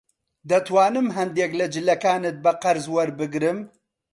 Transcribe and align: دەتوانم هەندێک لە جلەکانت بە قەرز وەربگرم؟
دەتوانم 0.49 1.07
هەندێک 1.17 1.51
لە 1.59 1.65
جلەکانت 1.75 2.35
بە 2.43 2.51
قەرز 2.63 2.85
وەربگرم؟ 2.95 3.59